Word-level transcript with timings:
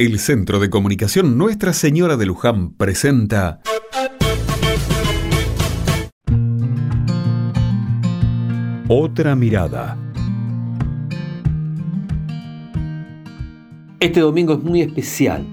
El 0.00 0.20
Centro 0.20 0.60
de 0.60 0.70
Comunicación 0.70 1.36
Nuestra 1.36 1.72
Señora 1.72 2.16
de 2.16 2.24
Luján 2.24 2.70
presenta 2.70 3.60
Otra 8.86 9.34
mirada. 9.34 9.98
Este 13.98 14.20
domingo 14.20 14.52
es 14.52 14.62
muy 14.62 14.82
especial. 14.82 15.44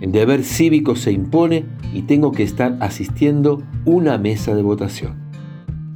El 0.00 0.10
deber 0.10 0.42
cívico 0.42 0.96
se 0.96 1.12
impone 1.12 1.64
y 1.94 2.02
tengo 2.02 2.32
que 2.32 2.42
estar 2.42 2.76
asistiendo 2.80 3.62
una 3.84 4.18
mesa 4.18 4.56
de 4.56 4.62
votación. 4.62 5.14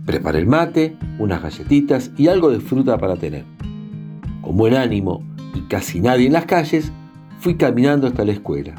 Preparé 0.06 0.38
el 0.38 0.46
mate, 0.46 0.96
unas 1.18 1.42
galletitas 1.42 2.12
y 2.16 2.28
algo 2.28 2.52
de 2.52 2.60
fruta 2.60 2.98
para 2.98 3.16
tener. 3.16 3.46
Con 4.42 4.56
buen 4.56 4.74
ánimo 4.74 5.24
y 5.56 5.62
casi 5.62 5.98
nadie 5.98 6.28
en 6.28 6.34
las 6.34 6.44
calles, 6.44 6.92
fui 7.40 7.54
caminando 7.54 8.06
hasta 8.06 8.24
la 8.24 8.32
escuela. 8.32 8.74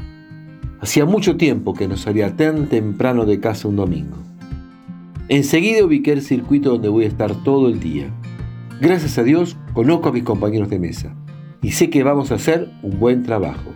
Hacía 0.79 1.05
mucho 1.05 1.35
tiempo 1.35 1.73
que 1.73 1.87
no 1.87 1.97
salía 1.97 2.35
tan 2.35 2.67
temprano 2.67 3.25
de 3.25 3.39
casa 3.39 3.67
un 3.67 3.75
domingo. 3.75 4.17
Enseguida 5.29 5.83
ubiqué 5.83 6.13
el 6.13 6.21
circuito 6.21 6.71
donde 6.71 6.89
voy 6.89 7.05
a 7.05 7.07
estar 7.07 7.43
todo 7.43 7.69
el 7.69 7.79
día. 7.79 8.11
Gracias 8.79 9.17
a 9.17 9.23
Dios 9.23 9.57
conozco 9.73 10.09
a 10.09 10.11
mis 10.11 10.23
compañeros 10.23 10.69
de 10.69 10.79
mesa 10.79 11.15
y 11.61 11.71
sé 11.71 11.89
que 11.89 12.03
vamos 12.03 12.31
a 12.31 12.35
hacer 12.35 12.71
un 12.83 12.99
buen 12.99 13.23
trabajo. 13.23 13.71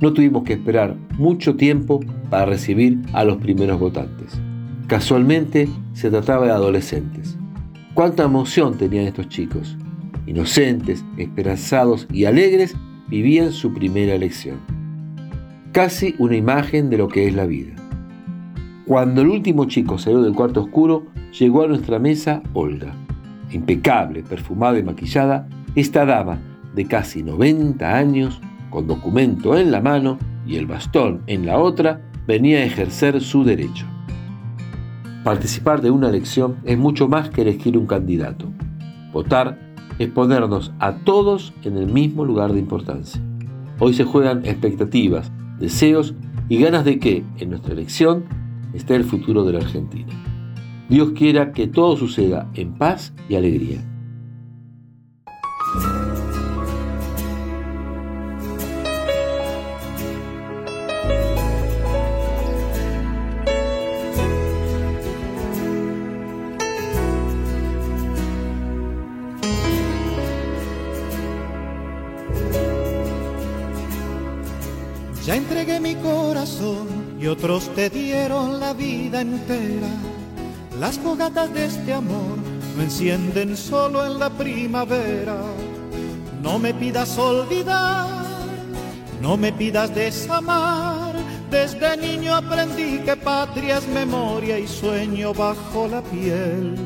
No 0.00 0.12
tuvimos 0.12 0.44
que 0.44 0.52
esperar 0.52 0.94
mucho 1.16 1.56
tiempo 1.56 2.00
para 2.28 2.44
recibir 2.44 3.00
a 3.14 3.24
los 3.24 3.38
primeros 3.38 3.80
votantes. 3.80 4.38
Casualmente 4.86 5.68
se 5.94 6.10
trataba 6.10 6.44
de 6.44 6.52
adolescentes. 6.52 7.38
Cuánta 7.94 8.24
emoción 8.24 8.76
tenían 8.76 9.06
estos 9.06 9.28
chicos, 9.30 9.78
inocentes, 10.26 11.02
esperanzados 11.16 12.06
y 12.12 12.26
alegres 12.26 12.76
vivían 13.08 13.52
su 13.52 13.72
primera 13.72 14.14
elección. 14.14 14.58
Casi 15.72 16.14
una 16.18 16.36
imagen 16.36 16.90
de 16.90 16.98
lo 16.98 17.08
que 17.08 17.26
es 17.26 17.34
la 17.34 17.46
vida. 17.46 17.74
Cuando 18.86 19.22
el 19.22 19.28
último 19.28 19.66
chico 19.66 19.98
salió 19.98 20.22
del 20.22 20.34
cuarto 20.34 20.62
oscuro, 20.62 21.06
llegó 21.38 21.64
a 21.64 21.68
nuestra 21.68 21.98
mesa 21.98 22.42
Olga. 22.52 22.94
Impecable, 23.50 24.22
perfumada 24.22 24.78
y 24.78 24.82
maquillada, 24.82 25.48
esta 25.74 26.04
dama 26.04 26.38
de 26.74 26.86
casi 26.86 27.22
90 27.22 27.96
años, 27.96 28.40
con 28.70 28.86
documento 28.86 29.56
en 29.56 29.70
la 29.70 29.80
mano 29.80 30.18
y 30.46 30.56
el 30.56 30.66
bastón 30.66 31.22
en 31.26 31.46
la 31.46 31.58
otra, 31.58 32.00
venía 32.26 32.58
a 32.58 32.64
ejercer 32.64 33.20
su 33.20 33.44
derecho. 33.44 33.86
Participar 35.24 35.80
de 35.80 35.90
una 35.90 36.08
elección 36.08 36.56
es 36.64 36.78
mucho 36.78 37.08
más 37.08 37.30
que 37.30 37.42
elegir 37.42 37.76
un 37.76 37.86
candidato. 37.86 38.46
Votar 39.12 39.58
es 39.98 40.08
ponernos 40.10 40.72
a 40.78 40.96
todos 40.96 41.52
en 41.62 41.76
el 41.76 41.86
mismo 41.86 42.24
lugar 42.24 42.52
de 42.52 42.58
importancia. 42.58 43.22
Hoy 43.78 43.94
se 43.94 44.04
juegan 44.04 44.44
expectativas, 44.44 45.30
deseos 45.58 46.14
y 46.48 46.58
ganas 46.58 46.84
de 46.84 46.98
que, 46.98 47.24
en 47.38 47.50
nuestra 47.50 47.72
elección, 47.72 48.24
esté 48.74 48.94
el 48.94 49.04
futuro 49.04 49.44
de 49.44 49.52
la 49.52 49.58
Argentina. 49.60 50.12
Dios 50.88 51.10
quiera 51.12 51.52
que 51.52 51.66
todo 51.66 51.96
suceda 51.96 52.50
en 52.54 52.74
paz 52.74 53.12
y 53.28 53.34
alegría. 53.34 53.84
Ya 75.26 75.34
entregué 75.34 75.80
mi 75.80 75.96
corazón 75.96 77.16
y 77.18 77.26
otros 77.26 77.68
te 77.74 77.90
dieron 77.90 78.60
la 78.60 78.72
vida 78.72 79.22
entera. 79.22 79.88
Las 80.78 81.00
fogatas 81.00 81.52
de 81.52 81.64
este 81.64 81.92
amor 81.92 82.38
no 82.76 82.82
encienden 82.84 83.56
solo 83.56 84.06
en 84.06 84.20
la 84.20 84.30
primavera. 84.30 85.38
No 86.40 86.60
me 86.60 86.72
pidas 86.72 87.18
olvidar, 87.18 88.06
no 89.20 89.36
me 89.36 89.52
pidas 89.52 89.92
desamar. 89.92 91.16
Desde 91.50 91.96
niño 91.96 92.32
aprendí 92.32 93.00
que 93.00 93.16
patria 93.16 93.78
es 93.78 93.88
memoria 93.88 94.60
y 94.60 94.68
sueño 94.68 95.34
bajo 95.34 95.88
la 95.88 96.02
piel. 96.02 96.76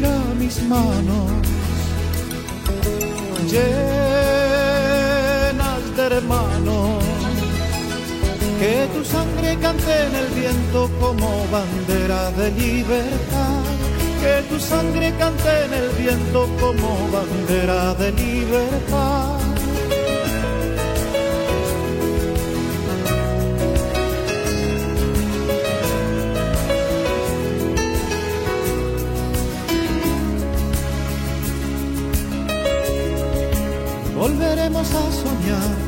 Mira 0.00 0.18
mis 0.40 0.60
manos 0.64 1.38
Que 8.60 8.88
tu 8.92 9.04
sangre 9.04 9.56
cante 9.60 10.06
en 10.06 10.14
el 10.14 10.26
viento 10.34 10.90
como 11.00 11.46
bandera 11.52 12.30
de 12.32 12.50
libertad. 12.50 13.62
Que 14.20 14.42
tu 14.48 14.58
sangre 14.58 15.14
cante 15.18 15.64
en 15.64 15.72
el 15.74 15.88
viento 15.90 16.48
como 16.60 17.08
bandera 17.12 17.94
de 17.94 18.12
libertad. 18.12 19.38
Volveremos 34.18 34.88
a 34.94 35.12
soñar, 35.12 35.87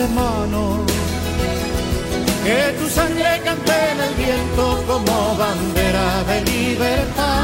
hermanos. 0.00 0.80
Que 2.44 2.74
tu 2.78 2.88
sangre 2.88 3.40
cante 3.44 3.72
en 3.92 4.00
el 4.00 4.14
viento 4.14 4.84
como 4.86 5.36
bandera 5.36 6.22
de 6.28 6.40
libertad. 6.52 7.35